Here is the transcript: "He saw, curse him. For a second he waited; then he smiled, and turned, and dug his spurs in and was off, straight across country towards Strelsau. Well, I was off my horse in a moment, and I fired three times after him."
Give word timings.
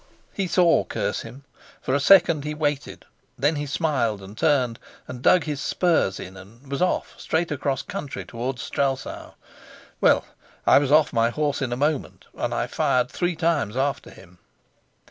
"He 0.33 0.47
saw, 0.47 0.83
curse 0.83 1.21
him. 1.21 1.43
For 1.79 1.93
a 1.93 1.99
second 1.99 2.43
he 2.43 2.55
waited; 2.55 3.05
then 3.37 3.55
he 3.55 3.67
smiled, 3.67 4.23
and 4.23 4.35
turned, 4.35 4.79
and 5.07 5.21
dug 5.21 5.43
his 5.43 5.61
spurs 5.61 6.19
in 6.19 6.35
and 6.35 6.71
was 6.71 6.81
off, 6.81 7.13
straight 7.19 7.51
across 7.51 7.83
country 7.83 8.25
towards 8.25 8.63
Strelsau. 8.63 9.33
Well, 10.01 10.25
I 10.65 10.79
was 10.79 10.91
off 10.91 11.13
my 11.13 11.29
horse 11.29 11.61
in 11.61 11.71
a 11.71 11.77
moment, 11.77 12.25
and 12.35 12.51
I 12.51 12.65
fired 12.65 13.11
three 13.11 13.35
times 13.35 13.77
after 13.77 14.09
him." 14.09 14.39